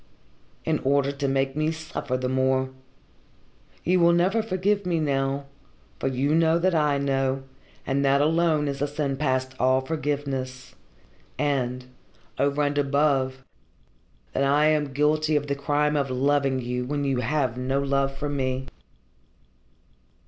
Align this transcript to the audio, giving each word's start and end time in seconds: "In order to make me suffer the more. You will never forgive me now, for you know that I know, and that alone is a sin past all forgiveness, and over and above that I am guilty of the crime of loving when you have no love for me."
"In 0.65 0.79
order 0.79 1.11
to 1.11 1.27
make 1.27 1.55
me 1.55 1.71
suffer 1.71 2.17
the 2.17 2.27
more. 2.27 2.71
You 3.83 3.99
will 3.99 4.13
never 4.13 4.41
forgive 4.41 4.83
me 4.83 4.99
now, 4.99 5.45
for 5.99 6.07
you 6.07 6.33
know 6.33 6.57
that 6.57 6.73
I 6.73 6.97
know, 6.97 7.43
and 7.85 8.03
that 8.03 8.19
alone 8.19 8.67
is 8.67 8.81
a 8.81 8.87
sin 8.87 9.15
past 9.15 9.53
all 9.59 9.79
forgiveness, 9.81 10.73
and 11.37 11.85
over 12.39 12.63
and 12.63 12.79
above 12.79 13.43
that 14.33 14.41
I 14.43 14.69
am 14.69 14.91
guilty 14.91 15.35
of 15.35 15.45
the 15.45 15.53
crime 15.53 15.95
of 15.95 16.09
loving 16.09 16.87
when 16.87 17.03
you 17.03 17.17
have 17.19 17.55
no 17.55 17.79
love 17.79 18.17
for 18.17 18.27
me." 18.27 18.65